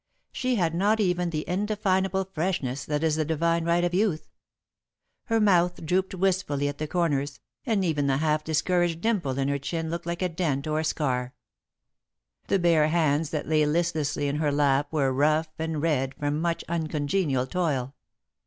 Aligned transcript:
She 0.31 0.55
had 0.55 0.73
not 0.73 0.99
even 0.99 1.29
the 1.29 1.47
indefinable 1.47 2.25
freshness 2.33 2.85
that 2.85 3.03
is 3.03 3.17
the 3.17 3.23
divine 3.23 3.65
right 3.65 3.83
of 3.83 3.93
youth. 3.93 4.31
Her 5.25 5.39
mouth 5.39 5.85
drooped 5.85 6.15
wistfully 6.15 6.67
at 6.67 6.79
the 6.79 6.87
corners, 6.87 7.39
and 7.67 7.85
even 7.85 8.07
the 8.07 8.17
half 8.17 8.43
discouraged 8.43 9.01
dimple 9.01 9.37
in 9.37 9.47
her 9.47 9.59
chin 9.59 9.91
looked 9.91 10.07
like 10.07 10.23
a 10.23 10.29
dent 10.29 10.65
or 10.65 10.79
a 10.79 10.83
scar. 10.83 11.35
The 12.47 12.57
bare 12.57 12.87
hands 12.87 13.29
that 13.29 13.47
lay 13.47 13.63
listlessly 13.67 14.27
in 14.27 14.37
her 14.37 14.51
lap 14.51 14.87
were 14.91 15.13
rough 15.13 15.49
and 15.59 15.79
red 15.83 16.15
from 16.15 16.41
much 16.41 16.63
uncongenial 16.67 17.45
toil. 17.45 17.93